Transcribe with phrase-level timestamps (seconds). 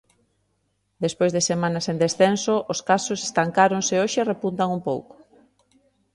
[1.05, 5.13] Despois de semanas en descenso, os casos estancáronse e hoxe repuntan un pouco.